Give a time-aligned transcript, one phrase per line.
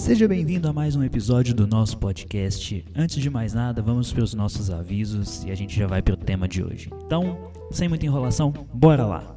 [0.00, 2.82] Seja bem-vindo a mais um episódio do nosso podcast.
[2.96, 6.14] Antes de mais nada, vamos para os nossos avisos e a gente já vai para
[6.14, 6.88] o tema de hoje.
[7.04, 9.36] Então, sem muita enrolação, bora lá!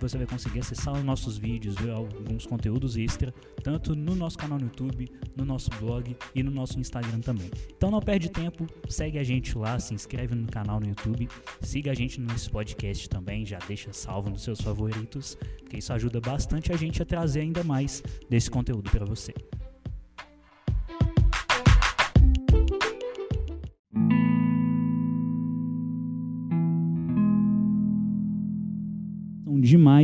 [0.00, 4.58] Você vai conseguir acessar os nossos vídeos, ver alguns conteúdos extra, tanto no nosso canal
[4.58, 7.48] no YouTube, no nosso blog e no nosso Instagram também.
[7.76, 11.28] Então não perde tempo, segue a gente lá, se inscreve no canal no YouTube,
[11.62, 16.20] siga a gente nesse podcast também, já deixa salvo nos seus favoritos, porque isso ajuda
[16.20, 19.32] bastante a gente a trazer ainda mais desse conteúdo para você.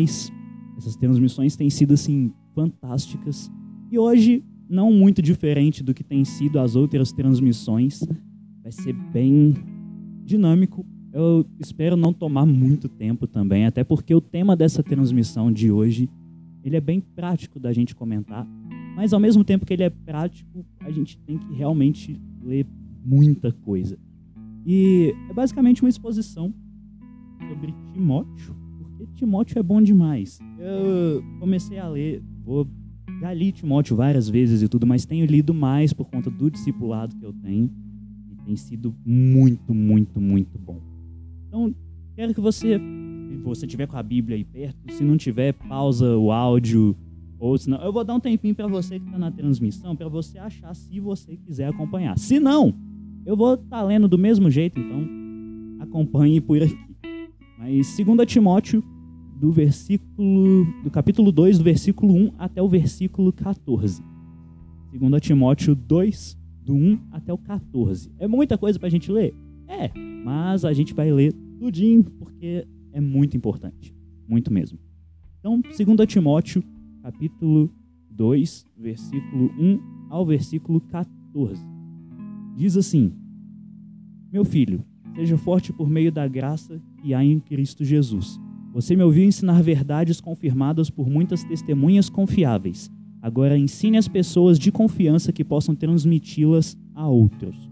[0.01, 0.33] Demais.
[0.77, 3.51] Essas transmissões têm sido assim fantásticas.
[3.91, 8.01] E hoje não muito diferente do que tem sido as outras transmissões.
[8.63, 9.55] Vai ser bem
[10.25, 10.87] dinâmico.
[11.13, 16.09] Eu espero não tomar muito tempo também, até porque o tema dessa transmissão de hoje,
[16.63, 18.47] ele é bem prático da gente comentar,
[18.95, 22.65] mas ao mesmo tempo que ele é prático, a gente tem que realmente ler
[23.05, 23.99] muita coisa.
[24.65, 26.55] E é basicamente uma exposição
[27.49, 28.55] sobre Timóteo,
[29.15, 30.39] Timóteo é bom demais.
[30.59, 32.67] Eu comecei a ler, vou,
[33.21, 37.15] já li Timóteo várias vezes e tudo, mas tenho lido mais por conta do discipulado
[37.17, 37.71] que eu tenho.
[38.31, 40.81] E tem sido muito, muito, muito bom.
[41.49, 41.75] Então,
[42.15, 46.17] quero que você, se você tiver com a Bíblia aí perto, se não tiver, pausa
[46.17, 46.97] o áudio.
[47.39, 50.39] Ou senão, eu vou dar um tempinho para você que está na transmissão, para você
[50.39, 52.19] achar se você quiser acompanhar.
[52.19, 52.75] Se não,
[53.25, 55.07] eu vou estar tá lendo do mesmo jeito, então
[55.81, 56.79] acompanhe por aqui.
[57.59, 58.83] Mas 2 Timóteo,
[59.41, 64.03] do versículo do capítulo 2, do versículo 1 até o versículo 14.
[64.93, 68.13] 2 Timóteo 2, do 1 até o 14.
[68.19, 69.35] É muita coisa para a gente ler?
[69.67, 69.91] É,
[70.23, 73.95] mas a gente vai ler tudinho porque é muito importante,
[74.29, 74.79] muito mesmo.
[75.39, 76.63] Então, 2 Timóteo,
[77.03, 77.73] capítulo
[78.11, 79.81] 2, versículo 1
[80.11, 81.65] ao versículo 14.
[82.55, 83.11] Diz assim:
[84.31, 84.85] Meu filho,
[85.15, 88.39] seja forte por meio da graça que há em Cristo Jesus.
[88.73, 92.91] Você me ouviu ensinar verdades confirmadas por muitas testemunhas confiáveis.
[93.21, 97.69] Agora ensine as pessoas de confiança que possam transmiti-las a outros.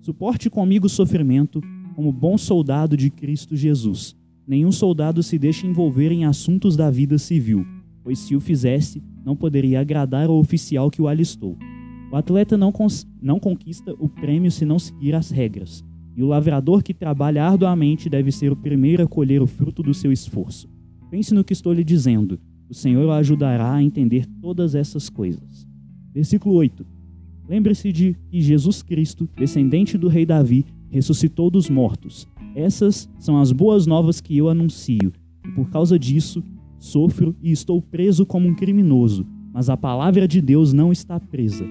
[0.00, 1.60] Suporte comigo o sofrimento
[1.94, 4.16] como bom soldado de Cristo Jesus.
[4.46, 7.64] Nenhum soldado se deixa envolver em assuntos da vida civil,
[8.02, 11.56] pois se o fizesse, não poderia agradar o oficial que o alistou.
[12.10, 12.72] O atleta não,
[13.20, 15.84] não conquista o prêmio se não seguir as regras.
[16.16, 19.94] E o lavrador que trabalha arduamente deve ser o primeiro a colher o fruto do
[19.94, 20.68] seu esforço.
[21.10, 22.38] Pense no que estou lhe dizendo.
[22.68, 25.66] O Senhor o ajudará a entender todas essas coisas.
[26.12, 26.86] Versículo 8.
[27.48, 32.28] Lembre-se de que Jesus Cristo, descendente do rei Davi, ressuscitou dos mortos.
[32.54, 35.12] Essas são as boas novas que eu anuncio,
[35.44, 36.42] e por causa disso
[36.78, 41.64] sofro e estou preso como um criminoso, mas a palavra de Deus não está presa.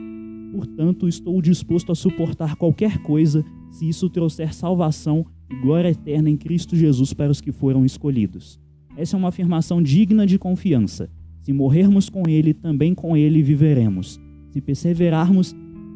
[0.51, 6.38] Portanto, estou disposto a suportar qualquer coisa se isso trouxer salvação e glória eterna em
[6.38, 8.59] Cristo Jesus para os que foram escolhidos.
[8.96, 11.09] Essa é uma afirmação digna de confiança.
[11.41, 14.19] Se morrermos com Ele, também com Ele viveremos.
[14.52, 15.56] Se perseverarmos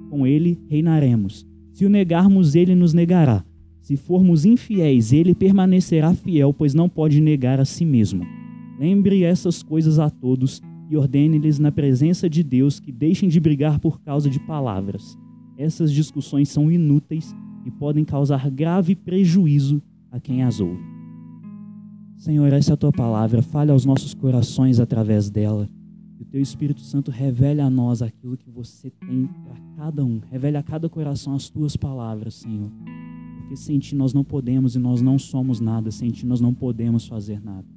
[0.10, 1.46] com Ele, reinaremos.
[1.74, 3.44] Se o negarmos, Ele nos negará.
[3.82, 8.26] Se formos infiéis, Ele permanecerá fiel, pois não pode negar a si mesmo.
[8.80, 13.80] Lembre essas coisas a todos e ordene-lhes na presença de Deus que deixem de brigar
[13.80, 15.18] por causa de palavras.
[15.58, 19.82] Essas discussões são inúteis e podem causar grave prejuízo
[20.12, 20.84] a quem as ouve.
[22.18, 25.70] Senhor, essa é a tua palavra, fale aos nossos corações através dela.
[26.16, 30.22] Que o teu Espírito Santo revele a nós aquilo que você tem para cada um.
[30.32, 32.72] Revele a cada coração as tuas palavras, Senhor.
[33.40, 36.54] Porque sem ti nós não podemos e nós não somos nada, sem ti nós não
[36.54, 37.68] podemos fazer nada.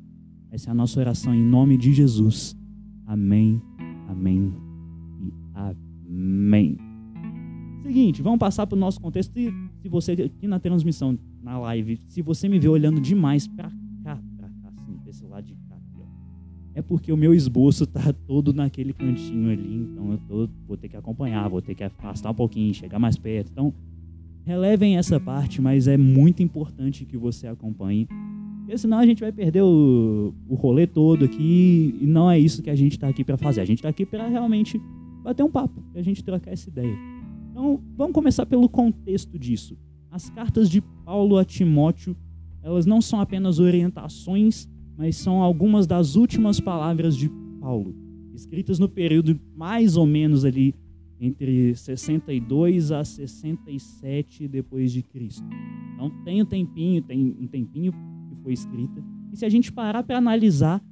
[0.50, 2.56] Essa é a nossa oração em nome de Jesus.
[3.04, 3.60] Amém,
[4.08, 4.52] amém
[5.20, 6.85] e amém.
[7.86, 9.32] Seguinte, vamos passar para o nosso contexto.
[9.32, 13.70] Se, se você aqui na transmissão, na live, se você me vê olhando demais para
[14.02, 16.02] cá, para cá, assim, para esse lado de cá, aqui,
[16.74, 20.88] é porque o meu esboço tá todo naquele cantinho ali, então eu tô, vou ter
[20.88, 23.52] que acompanhar, vou ter que afastar um pouquinho, chegar mais perto.
[23.52, 23.72] Então,
[24.44, 28.08] relevem essa parte, mas é muito importante que você acompanhe.
[28.64, 32.64] Porque senão a gente vai perder o, o rolê todo aqui e não é isso
[32.64, 33.60] que a gente está aqui para fazer.
[33.60, 34.80] A gente está aqui para realmente
[35.22, 37.15] bater um papo, para a gente trocar essa ideia.
[37.56, 39.78] Então, vamos começar pelo contexto disso.
[40.10, 42.14] As cartas de Paulo a Timóteo,
[42.62, 47.96] elas não são apenas orientações, mas são algumas das últimas palavras de Paulo,
[48.34, 50.74] escritas no período mais ou menos ali
[51.18, 55.46] entre 62 a 67 depois de Cristo.
[55.94, 57.90] Então tem um tempinho, tem um tempinho
[58.28, 59.02] que foi escrita.
[59.32, 60.84] E se a gente parar para analisar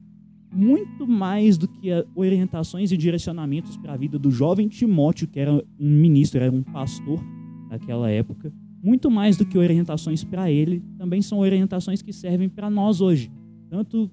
[0.55, 5.53] muito mais do que orientações e direcionamentos para a vida do jovem Timóteo, que era
[5.53, 7.21] um ministro, era um pastor
[7.69, 8.53] naquela época,
[8.83, 13.33] muito mais do que orientações para ele, também são orientações que servem para nós hoje,
[13.69, 14.11] tanto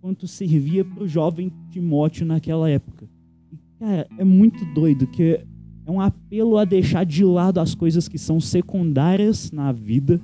[0.00, 3.08] quanto servia para o jovem Timóteo naquela época.
[3.52, 5.40] E, cara, é muito doido que
[5.86, 10.20] é um apelo a deixar de lado as coisas que são secundárias na vida,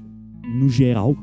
[0.59, 1.17] no geral,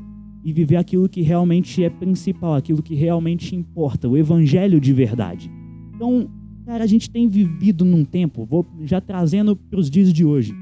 [0.48, 5.50] e viver aquilo que realmente é principal, aquilo que realmente importa, o evangelho de verdade.
[5.94, 6.26] Então,
[6.64, 10.54] cara, a gente tem vivido num tempo, vou já trazendo para os dias de hoje.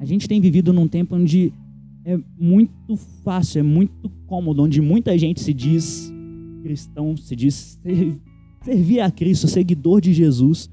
[0.00, 1.52] A gente tem vivido num tempo onde
[2.06, 6.10] é muito fácil, é muito cômodo, onde muita gente se diz
[6.62, 7.78] cristão, se diz
[8.62, 10.70] servir a Cristo, seguidor de Jesus.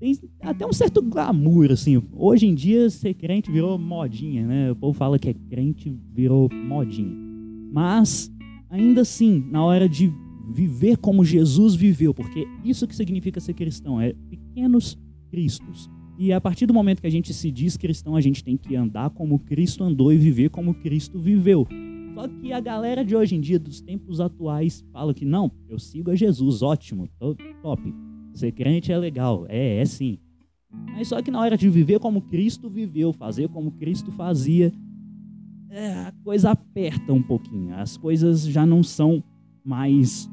[0.00, 2.02] Tem até um certo glamour, assim.
[2.12, 4.72] Hoje em dia, ser crente virou modinha, né?
[4.72, 7.25] O povo fala que é crente, virou modinha.
[7.70, 8.30] Mas,
[8.70, 10.12] ainda assim, na hora de
[10.52, 14.98] viver como Jesus viveu, porque isso que significa ser cristão, é pequenos
[15.30, 15.90] cristos.
[16.18, 18.74] E a partir do momento que a gente se diz cristão, a gente tem que
[18.74, 21.66] andar como Cristo andou e viver como Cristo viveu.
[22.14, 25.78] Só que a galera de hoje em dia, dos tempos atuais, fala que não, eu
[25.78, 27.06] sigo a Jesus, ótimo,
[27.62, 27.94] top.
[28.32, 30.18] Ser crente é legal, é, é sim.
[30.94, 34.72] Mas só que na hora de viver como Cristo viveu, fazer como Cristo fazia,
[35.70, 37.74] é, a coisa aperta um pouquinho.
[37.74, 39.22] As coisas já não são
[39.64, 40.28] mais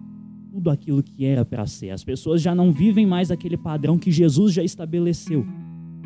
[0.52, 1.90] tudo aquilo que era para ser.
[1.90, 5.46] As pessoas já não vivem mais aquele padrão que Jesus já estabeleceu.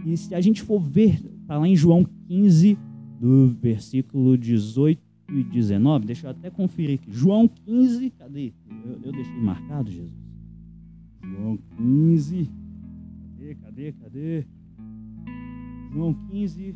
[0.05, 2.77] E se a gente for ver, tá lá em João 15,
[3.19, 7.11] do versículo 18 e 19, deixa eu até conferir aqui.
[7.11, 8.53] João 15, cadê?
[8.85, 10.13] Eu, eu deixei marcado, Jesus.
[11.21, 12.49] João 15,
[13.35, 14.45] cadê, cadê, cadê?
[15.91, 16.75] João 15,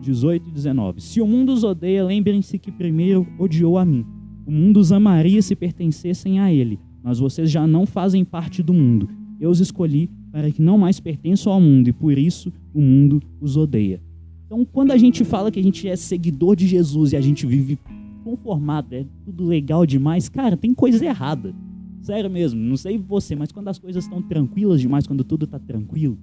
[0.00, 1.00] 18 e 19.
[1.00, 4.04] Se o mundo os odeia, lembrem-se que primeiro odiou a mim.
[4.46, 8.72] O mundo os amaria se pertencessem a ele, mas vocês já não fazem parte do
[8.72, 9.08] mundo.
[9.38, 13.22] Eu os escolhi para que não mais pertençam ao mundo e por isso o mundo
[13.40, 14.02] os odeia.
[14.46, 17.46] Então, quando a gente fala que a gente é seguidor de Jesus e a gente
[17.46, 17.78] vive
[18.24, 21.54] conformado, é tudo legal demais, cara, tem coisa errada.
[22.02, 25.58] Sério mesmo, não sei você, mas quando as coisas estão tranquilas demais, quando tudo está
[25.58, 26.18] tranquilo,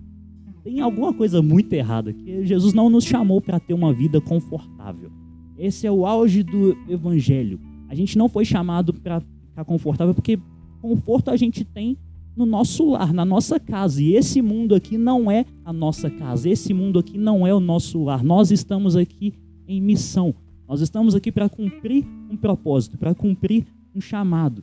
[0.68, 5.10] tem alguma coisa muito errada, que Jesus não nos chamou para ter uma vida confortável.
[5.58, 7.58] Esse é o auge do evangelho.
[7.88, 10.38] A gente não foi chamado para ficar confortável porque
[10.82, 11.98] conforto a gente tem
[12.36, 14.04] no nosso lar, na nossa casa.
[14.04, 16.50] E esse mundo aqui não é a nossa casa.
[16.50, 18.22] Esse mundo aqui não é o nosso lar.
[18.22, 19.34] Nós estamos aqui
[19.70, 20.36] em missão.
[20.68, 23.66] Nós estamos aqui para cumprir um propósito, para cumprir
[23.96, 24.62] um chamado.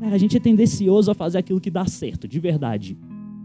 [0.00, 2.94] Cara, a gente é tendencioso a fazer aquilo que dá certo, de verdade.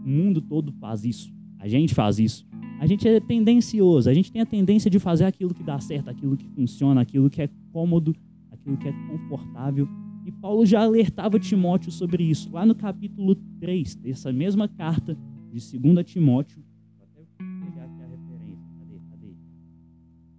[0.04, 1.32] O mundo todo faz isso.
[1.62, 2.44] A gente faz isso.
[2.80, 6.10] A gente é tendencioso, a gente tem a tendência de fazer aquilo que dá certo,
[6.10, 8.16] aquilo que funciona, aquilo que é cômodo,
[8.50, 9.88] aquilo que é confortável.
[10.26, 12.50] E Paulo já alertava Timóteo sobre isso.
[12.50, 15.16] Lá no capítulo 3 dessa mesma carta
[15.52, 16.60] de 2 Timóteo.
[16.98, 17.22] Vou até
[17.64, 18.68] pegar aqui a referência.
[18.80, 18.98] Cadê?
[19.08, 19.34] Cadê?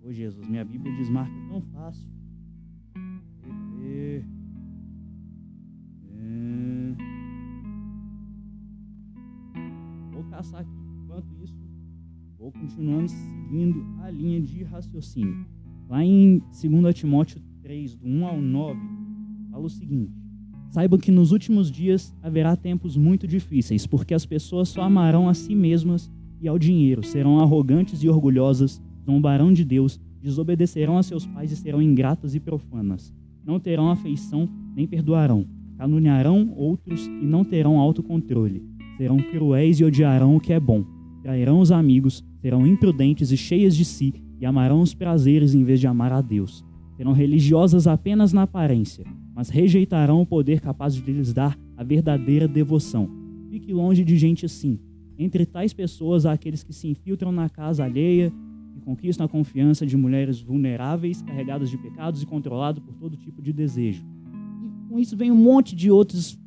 [0.03, 2.09] Ô Jesus, minha Bíblia desmarca tão fácil.
[3.41, 4.23] Cadê?
[6.17, 6.95] É...
[10.11, 10.82] Vou caçar aqui.
[11.13, 11.53] Enquanto isso,
[12.39, 15.45] vou continuando seguindo a linha de raciocínio.
[15.87, 18.79] Lá em 2 Timóteo 3, do 1 ao 9,
[19.51, 20.11] fala o seguinte:
[20.71, 25.35] Saibam que nos últimos dias haverá tempos muito difíceis, porque as pessoas só amarão a
[25.35, 31.27] si mesmas e ao dinheiro, serão arrogantes e orgulhosas, zombarão de Deus, desobedecerão a seus
[31.27, 33.13] pais e serão ingratas e profanas.
[33.45, 35.45] Não terão afeição nem perdoarão,
[35.77, 38.65] caluniarão outros e não terão autocontrole.
[38.97, 40.92] Serão cruéis e odiarão o que é bom
[41.23, 45.79] trairão os amigos, serão imprudentes e cheias de si, e amarão os prazeres em vez
[45.79, 46.65] de amar a Deus.
[46.97, 52.47] Serão religiosas apenas na aparência, mas rejeitarão o poder capaz de lhes dar a verdadeira
[52.47, 53.09] devoção.
[53.49, 54.77] Fique longe de gente assim.
[55.17, 58.31] Entre tais pessoas há aqueles que se infiltram na casa alheia
[58.75, 63.41] e conquistam a confiança de mulheres vulneráveis, carregadas de pecados e controladas por todo tipo
[63.41, 64.03] de desejo.
[64.61, 66.37] E com isso vem um monte de outros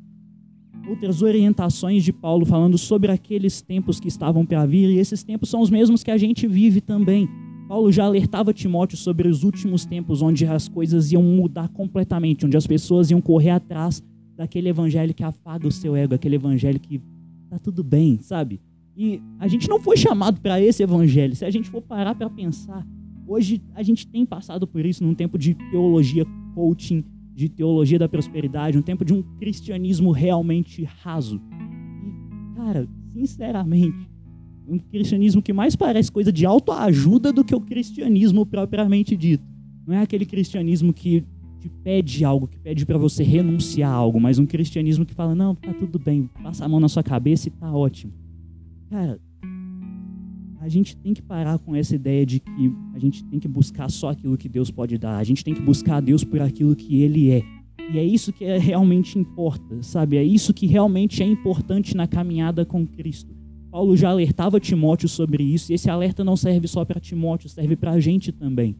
[0.87, 5.49] outras orientações de Paulo falando sobre aqueles tempos que estavam para vir, e esses tempos
[5.49, 7.27] são os mesmos que a gente vive também.
[7.67, 12.55] Paulo já alertava Timóteo sobre os últimos tempos onde as coisas iam mudar completamente, onde
[12.55, 14.01] as pessoas iam correr atrás
[14.37, 17.01] daquele evangelho que afaga o seu ego, aquele evangelho que
[17.49, 18.61] tá tudo bem, sabe?
[18.95, 21.35] E a gente não foi chamado para esse evangelho.
[21.35, 22.85] Se a gente for parar para pensar,
[23.27, 26.25] hoje a gente tem passado por isso num tempo de teologia
[26.55, 27.03] coaching,
[27.37, 31.39] de teologia da prosperidade, um tempo de um cristianismo realmente raso.
[32.03, 34.09] E, cara, sinceramente,
[34.67, 39.45] um cristianismo que mais parece coisa de autoajuda do que o cristianismo propriamente dito.
[39.85, 41.23] Não é aquele cristianismo que
[41.59, 45.35] te pede algo, que pede para você renunciar a algo, mas um cristianismo que fala:
[45.35, 48.13] não, tá tudo bem, passa a mão na sua cabeça e tá ótimo.
[48.89, 49.19] Cara,
[50.67, 53.89] a gente tem que parar com essa ideia de que a gente tem que buscar
[53.89, 55.17] só aquilo que Deus pode dar.
[55.17, 57.41] A gente tem que buscar a Deus por aquilo que Ele é.
[57.89, 60.17] E é isso que realmente importa, sabe?
[60.17, 63.33] É isso que realmente é importante na caminhada com Cristo.
[63.71, 67.77] Paulo já alertava Timóteo sobre isso, e esse alerta não serve só para Timóteo, serve
[67.77, 68.75] para a gente também.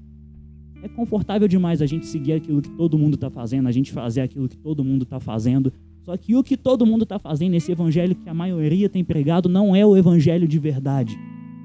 [0.83, 4.19] É confortável demais a gente seguir aquilo que todo mundo está fazendo, a gente fazer
[4.19, 5.71] aquilo que todo mundo está fazendo.
[6.01, 9.47] Só que o que todo mundo está fazendo, esse evangelho que a maioria tem pregado,
[9.47, 11.17] não é o evangelho de verdade.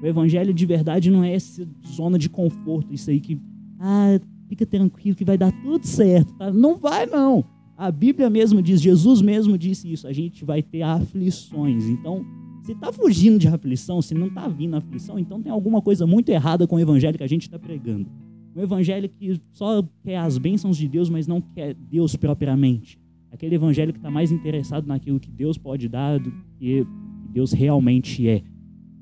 [0.03, 3.39] O evangelho de verdade não é essa zona de conforto, isso aí que,
[3.79, 4.19] ah,
[4.49, 6.33] fica tranquilo que vai dar tudo certo.
[6.33, 6.51] Tá?
[6.51, 7.45] Não vai, não.
[7.77, 11.87] A Bíblia mesmo diz, Jesus mesmo disse isso, a gente vai ter aflições.
[11.87, 12.25] Então,
[12.63, 16.27] se está fugindo de aflição, se não está vindo aflição, então tem alguma coisa muito
[16.27, 18.05] errada com o evangelho que a gente está pregando.
[18.53, 22.99] Um evangelho que só quer as bênçãos de Deus, mas não quer Deus propriamente.
[23.31, 26.29] Aquele evangelho que está mais interessado naquilo que Deus pode dar do
[26.59, 26.85] que
[27.31, 28.43] Deus realmente é.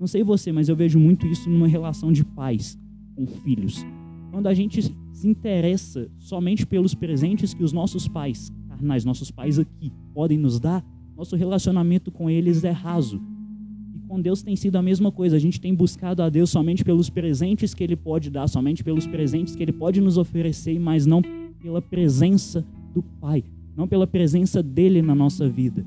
[0.01, 2.75] Não sei você, mas eu vejo muito isso numa relação de pais
[3.15, 3.85] com filhos.
[4.31, 4.81] Quando a gente
[5.13, 10.59] se interessa somente pelos presentes que os nossos pais carnais, nossos pais aqui, podem nos
[10.59, 10.83] dar,
[11.15, 13.21] nosso relacionamento com eles é raso
[14.07, 15.37] com Deus tem sido a mesma coisa.
[15.37, 19.07] A gente tem buscado a Deus somente pelos presentes que Ele pode dar, somente pelos
[19.07, 21.21] presentes que Ele pode nos oferecer, mas não
[21.61, 23.41] pela presença do Pai,
[23.73, 25.85] não pela presença dele na nossa vida.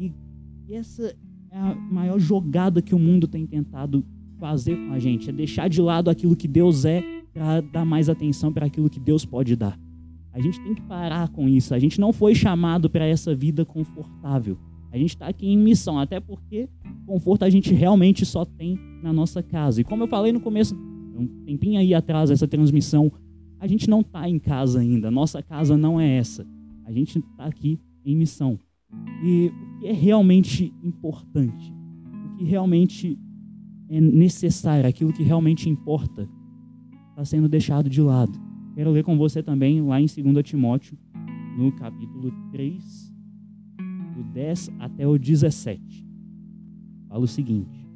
[0.00, 1.14] E essa
[1.50, 4.04] é a maior jogada que o mundo tem tentado
[4.38, 7.02] fazer com a gente, é deixar de lado aquilo que Deus é
[7.32, 9.78] para dar mais atenção para aquilo que Deus pode dar.
[10.32, 11.74] A gente tem que parar com isso.
[11.74, 14.56] A gente não foi chamado para essa vida confortável.
[14.92, 16.68] A gente está aqui em missão, até porque
[17.06, 19.80] conforto a gente realmente só tem na nossa casa.
[19.80, 20.74] E como eu falei no começo,
[21.16, 23.10] um tempinho aí atrás dessa transmissão,
[23.58, 25.10] a gente não está em casa ainda.
[25.10, 26.46] Nossa casa não é essa.
[26.84, 28.58] A gente está aqui em missão.
[29.22, 31.72] E que é realmente importante,
[32.26, 33.18] o que realmente
[33.88, 36.28] é necessário, aquilo que realmente importa,
[37.08, 38.38] está sendo deixado de lado.
[38.74, 40.98] Quero ler com você também lá em 2 Timóteo,
[41.56, 43.14] no capítulo 3,
[44.16, 46.06] do 10 até o 17.
[47.08, 47.88] Fala o seguinte: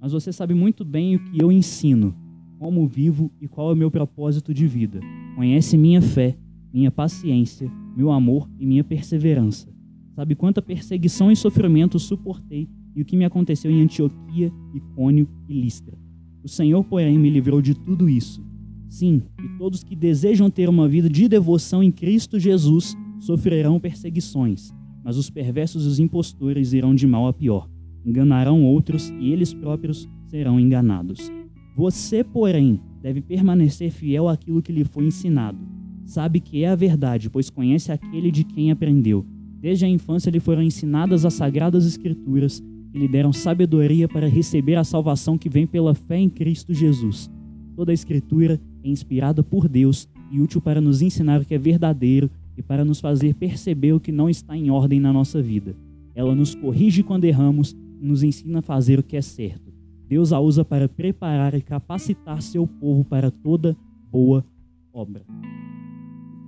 [0.00, 2.14] Mas você sabe muito bem o que eu ensino,
[2.56, 5.00] como vivo e qual é o meu propósito de vida.
[5.34, 6.38] Conhece minha fé,
[6.72, 9.79] minha paciência, meu amor e minha perseverança.
[10.20, 15.58] Sabe quanta perseguição e sofrimento suportei e o que me aconteceu em Antioquia, Icônio e
[15.58, 15.96] Listra.
[16.44, 18.44] O Senhor, porém, me livrou de tudo isso.
[18.86, 24.74] Sim, e todos que desejam ter uma vida de devoção em Cristo Jesus sofrerão perseguições
[25.02, 27.66] mas os perversos e os impostores irão de mal a pior.
[28.04, 31.32] Enganarão outros e eles próprios serão enganados.
[31.74, 35.58] Você, porém, deve permanecer fiel àquilo que lhe foi ensinado.
[36.04, 39.24] Sabe que é a verdade, pois conhece aquele de quem aprendeu.
[39.60, 44.76] Desde a infância lhe foram ensinadas as sagradas escrituras que lhe deram sabedoria para receber
[44.76, 47.30] a salvação que vem pela fé em Cristo Jesus.
[47.76, 51.58] Toda a escritura é inspirada por Deus e útil para nos ensinar o que é
[51.58, 55.76] verdadeiro e para nos fazer perceber o que não está em ordem na nossa vida.
[56.14, 59.70] Ela nos corrige quando erramos e nos ensina a fazer o que é certo.
[60.08, 63.76] Deus a usa para preparar e capacitar seu povo para toda
[64.10, 64.44] boa
[64.92, 65.22] obra.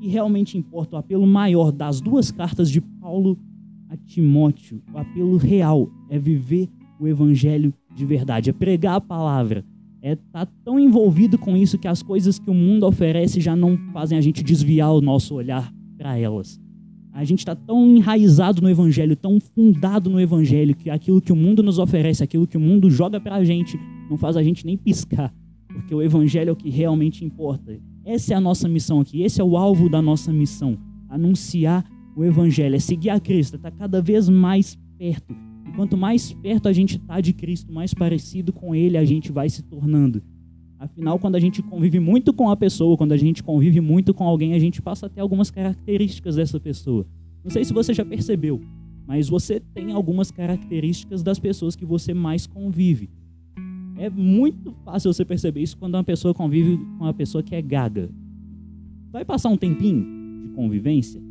[0.03, 3.39] E realmente importa o apelo maior das duas cartas de Paulo
[3.89, 6.69] a Timóteo, o apelo real é viver
[6.99, 9.65] o evangelho de verdade, é pregar a palavra,
[10.03, 13.55] é estar tá tão envolvido com isso que as coisas que o mundo oferece já
[13.55, 16.61] não fazem a gente desviar o nosso olhar para elas.
[17.13, 21.37] A gente está tão enraizado no Evangelho, tão fundado no Evangelho, que aquilo que o
[21.37, 23.79] mundo nos oferece, aquilo que o mundo joga para a gente,
[24.11, 25.33] não faz a gente nem piscar,
[25.69, 27.79] porque o Evangelho é o que realmente importa.
[28.05, 30.77] Essa é a nossa missão aqui, esse é o alvo da nossa missão:
[31.09, 31.85] anunciar
[32.17, 35.35] o Evangelho, é seguir a Cristo, está cada vez mais perto.
[35.67, 39.31] E quanto mais perto a gente está de Cristo, mais parecido com Ele a gente
[39.31, 40.23] vai se tornando.
[40.79, 44.25] Afinal, quando a gente convive muito com a pessoa, quando a gente convive muito com
[44.25, 47.07] alguém, a gente passa a ter algumas características dessa pessoa.
[47.45, 48.61] Não sei se você já percebeu,
[49.07, 53.09] mas você tem algumas características das pessoas que você mais convive.
[54.03, 57.63] É muito fácil você perceber isso quando uma pessoa convive com uma pessoa que é
[57.63, 58.11] gaga.
[59.13, 60.05] Vai passar um tempinho
[60.43, 61.23] de convivência,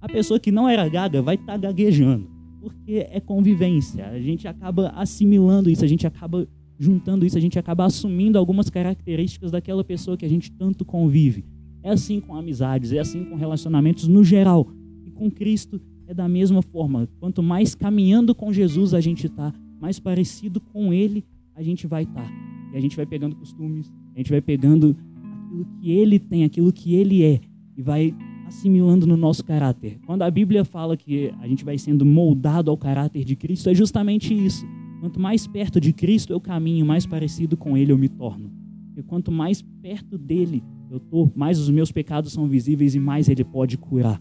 [0.00, 2.28] a pessoa que não era gaga vai estar tá gaguejando,
[2.60, 4.04] porque é convivência.
[4.08, 6.44] A gente acaba assimilando isso, a gente acaba
[6.76, 11.44] juntando isso, a gente acaba assumindo algumas características daquela pessoa que a gente tanto convive.
[11.84, 14.66] É assim com amizades, é assim com relacionamentos no geral.
[15.06, 17.08] E com Cristo é da mesma forma.
[17.20, 21.24] Quanto mais caminhando com Jesus a gente está, mais parecido com Ele
[21.58, 22.22] a gente vai estar.
[22.22, 22.32] Tá.
[22.72, 24.96] E a gente vai pegando costumes, a gente vai pegando
[25.44, 27.40] aquilo que Ele tem, aquilo que Ele é,
[27.76, 28.14] e vai
[28.46, 29.98] assimilando no nosso caráter.
[30.06, 33.74] Quando a Bíblia fala que a gente vai sendo moldado ao caráter de Cristo, é
[33.74, 34.64] justamente isso.
[35.00, 38.50] Quanto mais perto de Cristo eu caminho, mais parecido com Ele eu me torno.
[38.96, 43.28] E quanto mais perto dele eu tô, mais os meus pecados são visíveis e mais
[43.28, 44.20] Ele pode curar.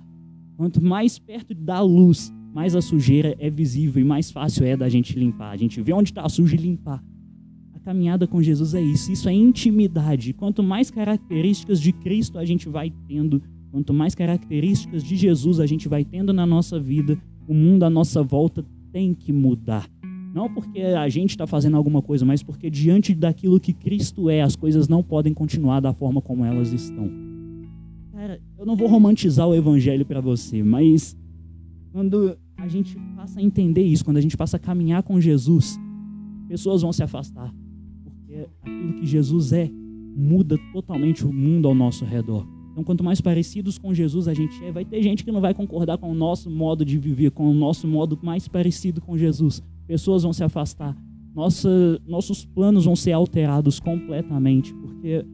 [0.56, 4.89] Quanto mais perto da luz, mais a sujeira é visível e mais fácil é da
[4.89, 5.51] gente limpar.
[5.51, 7.03] A gente vê onde está sujo e limpar.
[7.88, 9.13] Caminhada com Jesus é isso.
[9.13, 10.34] Isso é intimidade.
[10.34, 13.41] Quanto mais características de Cristo a gente vai tendo,
[13.72, 17.17] quanto mais características de Jesus a gente vai tendo na nossa vida,
[17.48, 19.88] o mundo à nossa volta tem que mudar.
[20.36, 24.41] Não porque a gente está fazendo alguma coisa, mas porque diante daquilo que Cristo é,
[24.41, 27.10] as coisas não podem continuar da forma como elas estão.
[28.12, 31.15] Cara, eu não vou romantizar o evangelho para você, mas
[31.94, 35.79] quando a gente passa a entender isso, quando a gente passa a caminhar com Jesus,
[36.50, 37.50] pessoas vão se afastar.
[38.46, 39.70] Porque aquilo que Jesus é
[40.15, 42.46] muda totalmente o mundo ao nosso redor.
[42.72, 45.53] Então, quanto mais parecidos com Jesus a gente é, vai ter gente que não vai
[45.53, 49.63] concordar com o nosso modo de viver, com o nosso modo mais parecido com Jesus
[49.88, 50.96] pessoas vão se afastar,
[51.34, 51.70] nossa,
[52.06, 55.25] nossos planos vão ser alterados completamente, porque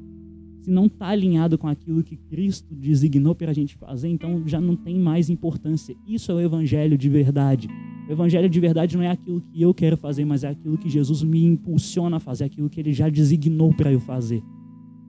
[0.62, 4.62] se não está alinhado com aquilo que Cristo designou para a gente fazer, então já
[4.62, 5.96] não tem mais importância.
[6.08, 7.68] Isso é o evangelho de verdade.
[8.14, 11.24] Evangelho de verdade não é aquilo que eu quero fazer, mas é aquilo que Jesus
[11.24, 14.42] me impulsiona a fazer, aquilo que ele já designou para eu fazer.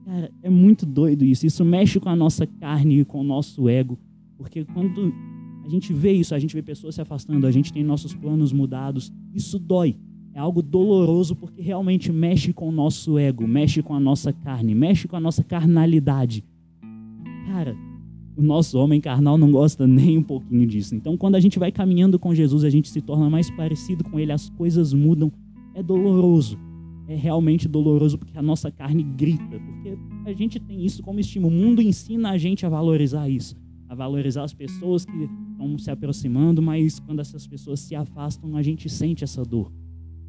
[0.05, 1.45] Cara, é muito doido isso.
[1.45, 3.97] Isso mexe com a nossa carne e com o nosso ego,
[4.37, 5.13] porque quando
[5.65, 8.53] a gente vê isso, a gente vê pessoas se afastando, a gente tem nossos planos
[8.53, 9.11] mudados.
[9.33, 9.95] Isso dói.
[10.33, 14.75] É algo doloroso porque realmente mexe com o nosso ego, mexe com a nossa carne,
[14.75, 16.43] mexe com a nossa carnalidade.
[17.47, 17.75] Cara,
[18.37, 20.95] o nosso homem carnal não gosta nem um pouquinho disso.
[20.95, 24.19] Então, quando a gente vai caminhando com Jesus, a gente se torna mais parecido com
[24.19, 25.31] Ele, as coisas mudam.
[25.73, 26.57] É doloroso.
[27.07, 29.59] É realmente doloroso porque a nossa carne grita.
[29.59, 31.55] Porque a gente tem isso como estímulo.
[31.55, 33.55] O mundo ensina a gente a valorizar isso
[33.87, 38.61] a valorizar as pessoas que estão se aproximando, mas quando essas pessoas se afastam, a
[38.61, 39.71] gente sente essa dor.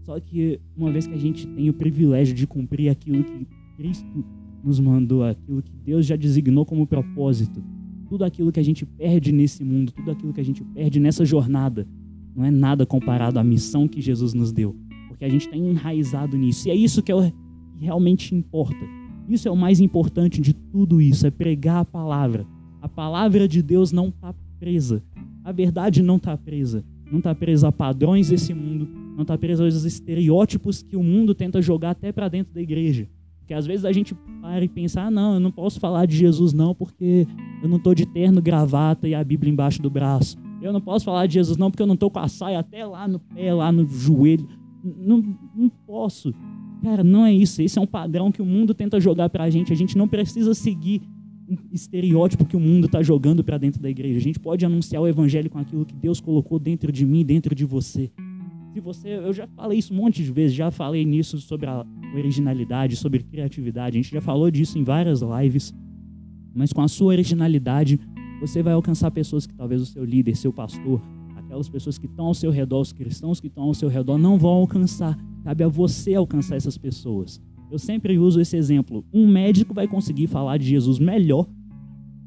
[0.02, 4.24] Só que uma vez que a gente tem o privilégio de cumprir aquilo que Cristo
[4.62, 7.62] nos mandou, aquilo que Deus já designou como propósito,
[8.08, 11.24] tudo aquilo que a gente perde nesse mundo, tudo aquilo que a gente perde nessa
[11.24, 11.86] jornada,
[12.34, 14.76] não é nada comparado à missão que Jesus nos deu,
[15.08, 16.68] porque a gente está enraizado nisso.
[16.68, 17.32] E é isso que, é,
[17.78, 18.84] realmente importa.
[19.28, 22.46] Isso é o mais importante de tudo isso, é pregar a palavra
[22.86, 25.02] a palavra de Deus não está presa.
[25.42, 26.84] A verdade não está presa.
[27.10, 28.88] Não está presa a padrões desse mundo.
[29.16, 33.08] Não está presa aos estereótipos que o mundo tenta jogar até para dentro da igreja.
[33.40, 36.16] Porque às vezes a gente para e pensa: ah, não, eu não posso falar de
[36.16, 37.26] Jesus não porque
[37.66, 40.38] eu não estou de terno, gravata e a Bíblia embaixo do braço.
[40.62, 42.87] Eu não posso falar de Jesus não porque eu não estou com a saia até
[42.87, 44.48] lá no pé, lá no joelho.
[44.83, 45.22] Não,
[45.55, 46.33] não posso.
[46.83, 47.61] Cara, não é isso.
[47.61, 49.72] Esse é um padrão que o mundo tenta jogar para a gente.
[49.72, 51.02] A gente não precisa seguir
[51.48, 54.18] um estereótipo que o mundo está jogando para dentro da igreja.
[54.18, 57.55] A gente pode anunciar o evangelho com aquilo que Deus colocou dentro de mim, dentro
[57.55, 58.11] de você.
[58.72, 61.85] Se você, eu já falei isso um monte de vezes, já falei nisso sobre a
[62.14, 63.98] originalidade, sobre criatividade.
[63.98, 65.74] A gente já falou disso em várias lives.
[66.56, 68.00] Mas com a sua originalidade,
[68.40, 71.00] você vai alcançar pessoas que talvez o seu líder, seu pastor,
[71.36, 74.38] aquelas pessoas que estão ao seu redor, os cristãos que estão ao seu redor, não
[74.38, 75.16] vão alcançar.
[75.44, 77.40] Cabe a você alcançar essas pessoas.
[77.70, 79.04] Eu sempre uso esse exemplo.
[79.12, 81.46] Um médico vai conseguir falar de Jesus melhor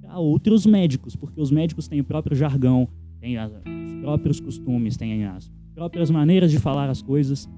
[0.08, 2.88] a outros médicos, porque os médicos têm o próprio jargão,
[3.20, 7.50] têm os próprios costumes, têm as próprias maneiras de falar as coisas.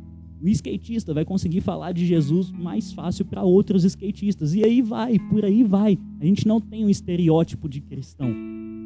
[0.42, 4.56] O skatista vai conseguir falar de Jesus mais fácil para outros skatistas.
[4.56, 6.00] E aí vai, por aí vai.
[6.20, 8.34] A gente não tem um estereótipo de cristão.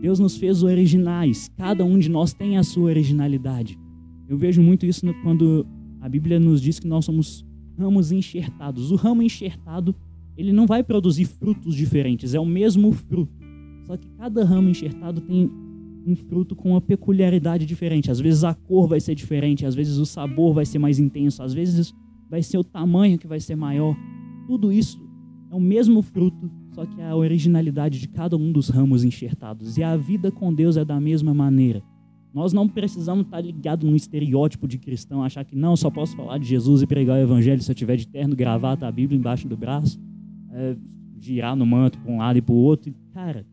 [0.02, 1.50] Deus nos fez originais.
[1.56, 3.80] Cada um de nós tem a sua originalidade.
[4.28, 5.66] Eu vejo muito isso quando
[6.02, 7.46] a Bíblia nos diz que nós somos
[7.80, 8.92] ramos enxertados.
[8.92, 9.96] O ramo enxertado,
[10.36, 13.34] ele não vai produzir frutos diferentes, é o mesmo fruto.
[13.88, 15.50] Só que cada ramo enxertado tem
[16.06, 18.12] um fruto com uma peculiaridade diferente.
[18.12, 21.42] Às vezes a cor vai ser diferente, às vezes o sabor vai ser mais intenso,
[21.42, 21.94] às vezes
[22.30, 23.96] vai ser o tamanho que vai ser maior.
[24.48, 25.02] Tudo isso
[25.52, 29.78] é o mesmo fruto, só que é a originalidade de cada um dos ramos enxertados.
[29.78, 31.82] E a vida com Deus é da mesma maneira.
[32.34, 36.38] Nós não precisamos estar ligados num estereótipo de cristão, achar que não, só posso falar
[36.38, 39.48] de Jesus e pregar o evangelho se eu tiver de terno, gravata, a Bíblia embaixo
[39.48, 39.98] do braço,
[40.52, 40.76] é,
[41.18, 42.94] girar no manto para um lado e para o outro.
[43.14, 43.46] Cara,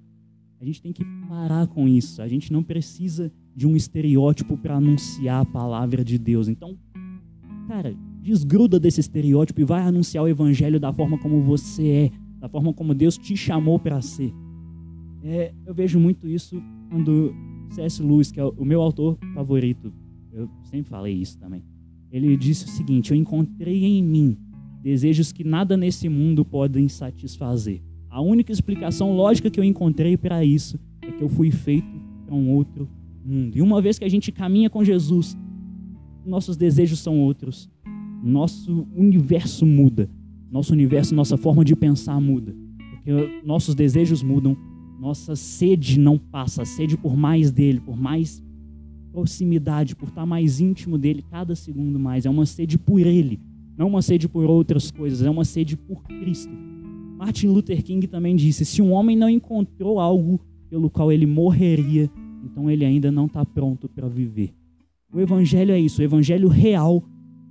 [0.63, 2.23] a gente tem que parar com isso.
[2.23, 6.47] A gente não precisa de um estereótipo para anunciar a palavra de Deus.
[6.47, 6.79] Então,
[7.67, 12.49] cara, desgruda desse estereótipo e vai anunciar o evangelho da forma como você é, da
[12.49, 14.33] forma como Deus te chamou para ser.
[15.25, 17.35] É, eu vejo muito isso quando
[17.71, 18.01] C.S.
[18.01, 19.93] Lewis, que é o meu autor favorito,
[20.33, 21.65] eu sempre falei isso também.
[22.09, 24.39] Ele disse o seguinte: Eu encontrei em mim
[24.81, 27.83] desejos que nada nesse mundo podem satisfazer.
[28.13, 32.35] A única explicação lógica que eu encontrei para isso é que eu fui feito para
[32.35, 32.87] um outro
[33.25, 33.57] mundo.
[33.57, 35.35] E uma vez que a gente caminha com Jesus,
[36.23, 37.71] nossos desejos são outros.
[38.23, 40.11] Nosso universo muda.
[40.51, 42.55] Nosso universo, nossa forma de pensar muda.
[42.91, 44.59] Porque nossos desejos mudam,
[45.01, 48.43] nossa sede não passa, a sede por mais dele, por mais
[49.11, 52.27] proximidade, por estar mais íntimo dele cada segundo mais.
[52.27, 53.41] É uma sede por ele,
[53.75, 56.53] não uma sede por outras coisas, é uma sede por Cristo.
[57.23, 62.11] Martin Luther King também disse: se um homem não encontrou algo pelo qual ele morreria,
[62.43, 64.53] então ele ainda não está pronto para viver.
[65.15, 67.01] O evangelho é isso, o evangelho real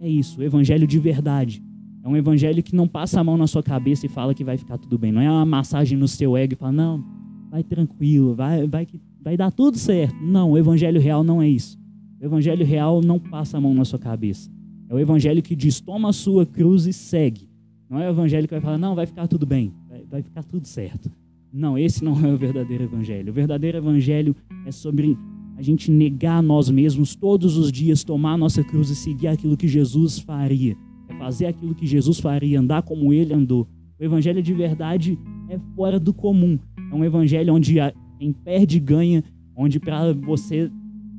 [0.02, 1.64] é isso, o evangelho de verdade.
[2.04, 4.58] É um evangelho que não passa a mão na sua cabeça e fala que vai
[4.58, 5.10] ficar tudo bem.
[5.10, 7.06] Não é uma massagem no seu ego e fala, não,
[7.50, 8.86] vai tranquilo, vai, vai,
[9.24, 10.22] vai dar tudo certo.
[10.22, 11.80] Não, o evangelho real não é isso.
[12.20, 14.52] O evangelho real não passa a mão na sua cabeça.
[14.90, 17.51] É o evangelho que diz, toma a sua cruz e segue.
[17.92, 19.74] Não é o evangelho que vai falar, não, vai ficar tudo bem,
[20.10, 21.12] vai, ficar tudo certo.
[21.52, 23.32] Não, esse não é o verdadeiro evangelho.
[23.32, 24.34] O verdadeiro evangelho
[24.66, 25.18] é sobre
[25.58, 29.58] a gente negar nós mesmos todos os dias, tomar a nossa cruz e seguir aquilo
[29.58, 30.78] que Jesus faria.
[31.10, 33.68] É fazer aquilo que Jesus faria, andar como ele andou.
[34.00, 36.58] O evangelho de verdade é fora do comum.
[36.90, 37.76] É um evangelho onde
[38.18, 39.22] quem perde ganha,
[39.54, 40.72] onde para você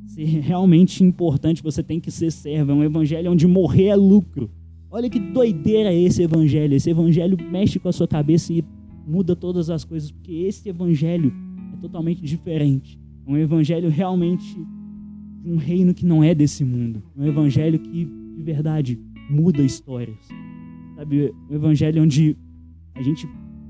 [0.06, 2.72] ser realmente importante você tem que ser servo.
[2.72, 4.50] É um evangelho onde morrer é lucro.
[4.94, 6.74] Olha que doideira esse evangelho.
[6.74, 8.62] Esse evangelho mexe com a sua cabeça e
[9.06, 11.32] muda todas as coisas, porque esse evangelho
[11.72, 13.00] é totalmente diferente.
[13.26, 14.54] É um evangelho realmente
[15.42, 17.02] de um reino que não é desse mundo.
[17.16, 19.00] É um evangelho que, de verdade,
[19.30, 20.28] muda histórias.
[20.94, 22.36] Sabe, um evangelho onde
[22.94, 23.26] a gente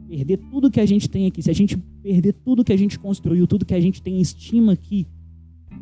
[0.09, 2.99] perder tudo que a gente tem aqui, se a gente perder tudo que a gente
[2.99, 5.07] construiu, tudo que a gente tem estima aqui,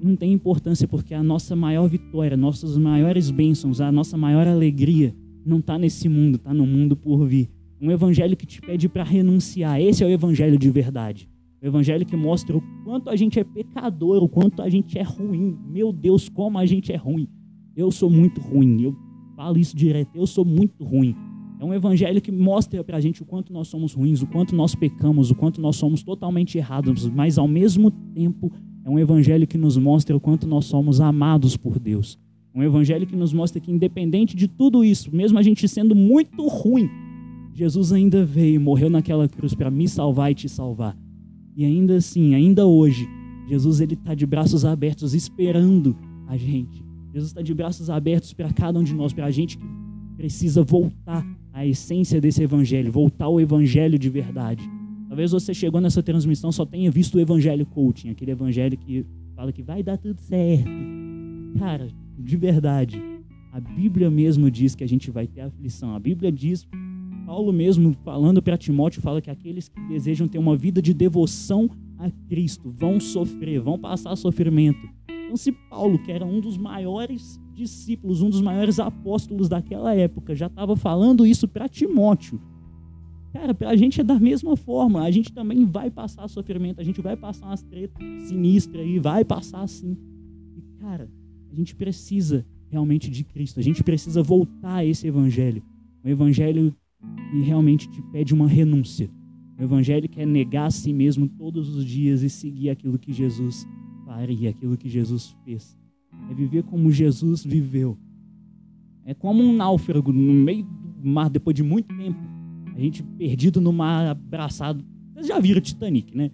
[0.02, 5.14] não tem importância, porque a nossa maior vitória, nossas maiores bênçãos, a nossa maior alegria
[5.44, 7.50] não está nesse mundo, está no mundo por vir.
[7.80, 9.80] Um evangelho que te pede para renunciar.
[9.80, 11.28] Esse é o evangelho de verdade.
[11.62, 15.02] O evangelho que mostra o quanto a gente é pecador, o quanto a gente é
[15.02, 15.56] ruim.
[15.68, 17.28] Meu Deus, como a gente é ruim.
[17.76, 18.82] Eu sou muito ruim.
[18.82, 18.96] Eu
[19.36, 20.10] falo isso direto.
[20.14, 21.14] Eu sou muito ruim.
[21.60, 24.56] É um evangelho que mostra para a gente o quanto nós somos ruins, o quanto
[24.56, 28.50] nós pecamos, o quanto nós somos totalmente errados, mas ao mesmo tempo
[28.82, 32.18] é um evangelho que nos mostra o quanto nós somos amados por Deus.
[32.54, 36.46] Um evangelho que nos mostra que, independente de tudo isso, mesmo a gente sendo muito
[36.46, 36.90] ruim,
[37.54, 40.96] Jesus ainda veio morreu naquela cruz para me salvar e te salvar.
[41.56, 43.08] E ainda assim, ainda hoje,
[43.48, 46.82] Jesus ele está de braços abertos esperando a gente.
[47.12, 49.64] Jesus está de braços abertos para cada um de nós, para a gente que
[50.16, 54.62] precisa voltar à essência desse evangelho, voltar ao evangelho de verdade.
[55.08, 59.52] Talvez você chegou nessa transmissão só tenha visto o evangelho coaching, aquele evangelho que fala
[59.52, 60.70] que vai dar tudo certo.
[61.58, 61.88] Cara,
[62.20, 63.02] de verdade,
[63.52, 65.94] a Bíblia mesmo diz que a gente vai ter aflição.
[65.94, 66.66] A Bíblia diz
[67.26, 71.70] Paulo mesmo falando para Timóteo fala que aqueles que desejam ter uma vida de devoção
[71.98, 74.80] a Cristo vão sofrer, vão passar sofrimento.
[75.08, 80.34] Então, se Paulo, que era um dos maiores discípulos, um dos maiores apóstolos daquela época,
[80.34, 82.40] já estava falando isso para Timóteo,
[83.32, 85.02] cara, para a gente é da mesma forma.
[85.02, 89.24] A gente também vai passar sofrimento, a gente vai passar umas tretas sinistras aí, vai
[89.24, 89.96] passar assim.
[90.56, 91.08] E, cara,
[91.50, 95.62] a gente precisa realmente de Cristo, a gente precisa voltar a esse evangelho.
[96.04, 96.74] Um evangelho
[97.34, 99.10] e realmente te pede uma renúncia.
[99.58, 103.66] O evangelho quer negar a si mesmo todos os dias e seguir aquilo que Jesus
[104.06, 105.76] faria, aquilo que Jesus fez.
[106.30, 107.98] É viver como Jesus viveu.
[109.04, 112.18] É como um náufrago no meio do mar, depois de muito tempo.
[112.74, 114.84] A gente perdido no mar, abraçado.
[115.12, 116.30] Vocês já viram Titanic, né?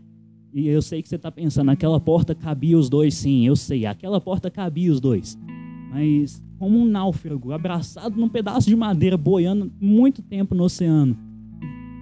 [0.56, 3.84] E eu sei que você está pensando, aquela porta cabia os dois, sim, eu sei,
[3.84, 5.38] aquela porta cabia os dois.
[5.90, 11.14] Mas como um náufrago, abraçado num pedaço de madeira, boiando muito tempo no oceano.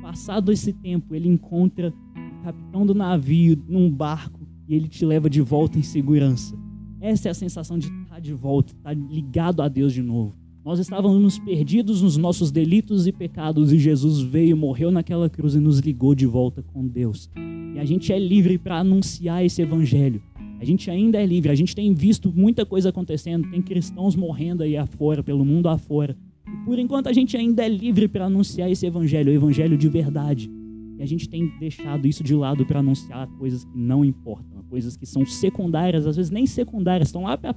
[0.00, 5.28] Passado esse tempo, ele encontra o capitão do navio num barco e ele te leva
[5.28, 6.56] de volta em segurança.
[7.00, 10.32] Essa é a sensação de estar de volta, estar ligado a Deus de novo.
[10.64, 15.58] Nós estávamos perdidos nos nossos delitos e pecados e Jesus veio, morreu naquela cruz e
[15.58, 17.28] nos ligou de volta com Deus.
[17.74, 20.22] E a gente é livre para anunciar esse evangelho.
[20.60, 24.62] A gente ainda é livre, a gente tem visto muita coisa acontecendo, tem cristãos morrendo
[24.62, 26.16] aí afora, pelo mundo afora.
[26.46, 29.88] E por enquanto a gente ainda é livre para anunciar esse evangelho, o evangelho de
[29.88, 30.50] verdade.
[30.96, 34.96] E a gente tem deixado isso de lado para anunciar coisas que não importam, coisas
[34.96, 37.54] que são secundárias, às vezes nem secundárias, estão lá para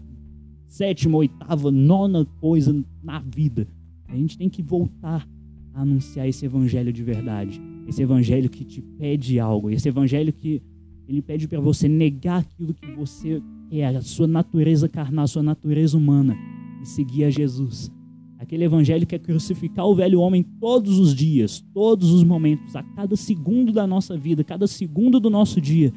[0.67, 3.67] sétima, oitava, nona coisa na vida.
[4.08, 5.27] A gente tem que voltar
[5.73, 10.62] a anunciar esse evangelho de verdade, esse evangelho que te pede algo, esse evangelho que
[11.08, 15.41] Ele pede para você negar aquilo que você quer, a sua natureza carnal, a sua
[15.41, 16.38] natureza humana,
[16.82, 17.89] e seguir a Jesus.
[18.38, 22.84] Aquele evangelho que é crucificar o velho homem todos os dias, todos os momentos, a
[22.84, 25.91] cada segundo da nossa vida, cada segundo do nosso dia.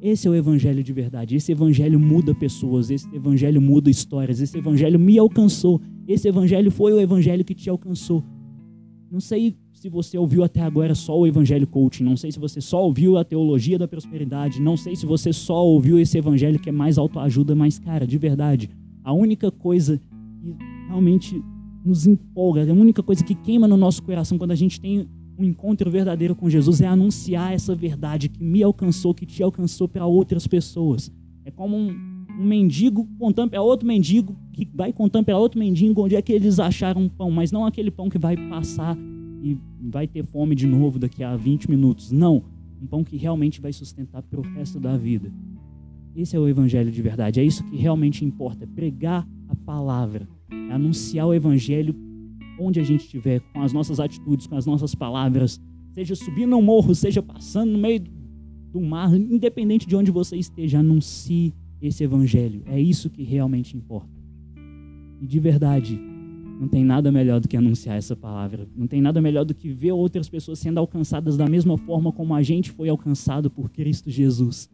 [0.00, 1.34] Esse é o evangelho de verdade.
[1.34, 5.80] Esse evangelho muda pessoas, esse evangelho muda histórias, esse evangelho me alcançou.
[6.06, 8.22] Esse evangelho foi o evangelho que te alcançou.
[9.10, 12.60] Não sei se você ouviu até agora só o Evangelho Coaching, não sei se você
[12.60, 16.68] só ouviu a teologia da prosperidade, não sei se você só ouviu esse Evangelho que
[16.68, 18.68] é mais autoajuda, mas, cara, de verdade,
[19.04, 20.00] a única coisa
[20.42, 20.56] que
[20.88, 21.40] realmente
[21.84, 25.44] nos empolga, a única coisa que queima no nosso coração quando a gente tem um
[25.44, 30.04] encontro verdadeiro com Jesus é anunciar essa verdade que me alcançou, que te alcançou para
[30.04, 31.12] outras pessoas.
[31.44, 31.96] É como um,
[32.36, 36.32] um mendigo contando para outro mendigo, que vai contando para outro mendigo onde é que
[36.32, 38.98] eles acharam pão, mas não aquele pão que vai passar
[39.42, 42.10] e vai ter fome de novo daqui a 20 minutos.
[42.10, 42.42] Não.
[42.80, 45.32] Um pão que realmente vai sustentar para o resto da vida.
[46.14, 47.40] Esse é o evangelho de verdade.
[47.40, 48.64] É isso que realmente importa.
[48.64, 50.28] É pregar a palavra.
[50.50, 51.94] É anunciar o evangelho
[52.58, 55.60] onde a gente estiver, com as nossas atitudes, com as nossas palavras.
[55.94, 58.02] Seja subindo um morro, seja passando no meio
[58.72, 62.62] do mar, independente de onde você esteja, anuncie esse evangelho.
[62.66, 64.10] É isso que realmente importa.
[65.20, 66.00] E de verdade,
[66.58, 68.68] não tem nada melhor do que anunciar essa palavra.
[68.76, 72.34] Não tem nada melhor do que ver outras pessoas sendo alcançadas da mesma forma como
[72.34, 74.68] a gente foi alcançado por Cristo Jesus.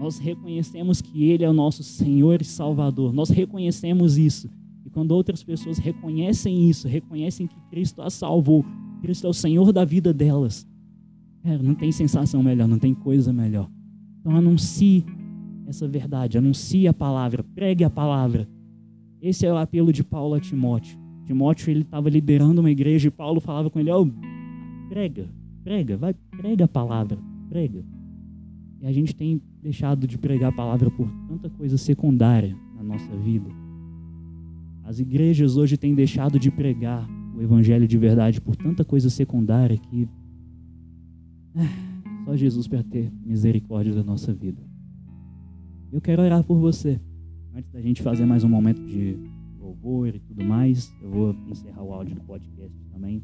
[0.00, 3.12] Nós reconhecemos que Ele é o nosso Senhor e Salvador.
[3.12, 4.48] Nós reconhecemos isso.
[4.86, 8.64] E quando outras pessoas reconhecem isso, reconhecem que Cristo as salvou,
[9.02, 10.66] Cristo é o Senhor da vida delas,
[11.44, 13.68] é, não tem sensação melhor, não tem coisa melhor.
[14.20, 15.04] Então anuncie
[15.66, 18.48] essa verdade, anuncie a palavra, pregue a palavra.
[19.20, 21.07] Esse é o apelo de Paulo a Timóteo.
[21.28, 24.08] Timóteo ele estava liderando uma igreja e Paulo falava com ele: oh,
[24.88, 25.28] prega,
[25.62, 27.18] prega, vai, prega a palavra,
[27.50, 27.84] prega.
[28.80, 33.14] E a gente tem deixado de pregar a palavra por tanta coisa secundária na nossa
[33.16, 33.50] vida.
[34.84, 39.76] As igrejas hoje têm deixado de pregar o evangelho de verdade por tanta coisa secundária
[39.76, 40.08] que
[42.24, 44.62] só Jesus para ter misericórdia da nossa vida.
[45.92, 46.98] Eu quero orar por você.
[47.54, 49.18] Antes da gente fazer mais um momento de
[49.68, 50.92] louvor e tudo mais.
[51.02, 53.22] Eu vou encerrar o áudio do podcast também.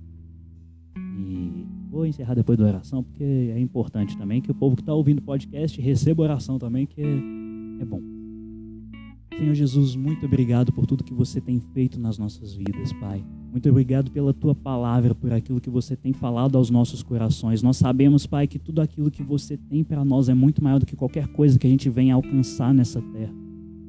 [0.96, 4.94] E vou encerrar depois da oração, porque é importante também que o povo que está
[4.94, 7.02] ouvindo o podcast receba oração também, que
[7.80, 8.00] é bom.
[9.36, 13.24] Senhor Jesus, muito obrigado por tudo que você tem feito nas nossas vidas, Pai.
[13.50, 17.62] Muito obrigado pela tua palavra, por aquilo que você tem falado aos nossos corações.
[17.62, 20.86] Nós sabemos, Pai, que tudo aquilo que você tem para nós é muito maior do
[20.86, 23.32] que qualquer coisa que a gente venha alcançar nessa terra.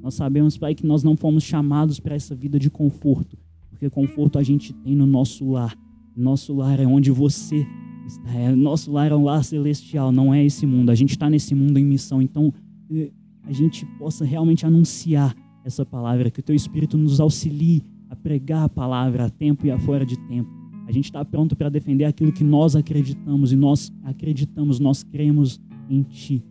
[0.05, 3.35] Nós sabemos, Pai, que nós não fomos chamados para essa vida de conforto,
[3.71, 5.75] porque conforto a gente tem no nosso lar.
[6.15, 7.65] Nosso lar é onde você
[8.05, 8.31] está.
[8.35, 10.91] É, nosso lar é um lar celestial, não é esse mundo.
[10.91, 12.53] A gente está nesse mundo em missão, então
[12.91, 13.09] eh,
[13.41, 18.65] a gente possa realmente anunciar essa palavra, que o Teu Espírito nos auxilie a pregar
[18.65, 20.51] a palavra a tempo e a fora de tempo.
[20.87, 25.59] A gente está pronto para defender aquilo que nós acreditamos e nós acreditamos, nós cremos
[25.89, 26.43] em Ti.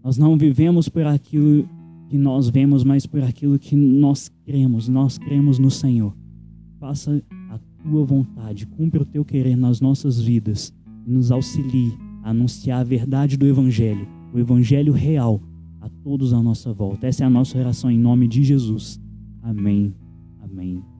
[0.00, 1.68] Nós não vivemos por aquilo
[2.10, 4.88] que nós vemos, mas por aquilo que nós cremos.
[4.88, 6.12] Nós cremos no Senhor.
[6.80, 10.74] Faça a tua vontade, cumpra o teu querer nas nossas vidas
[11.06, 15.40] e nos auxilie a anunciar a verdade do Evangelho, o Evangelho real,
[15.80, 17.06] a todos à nossa volta.
[17.06, 19.00] Essa é a nossa oração em nome de Jesus.
[19.40, 19.94] Amém.
[20.42, 20.99] Amém.